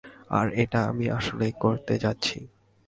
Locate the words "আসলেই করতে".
1.09-1.93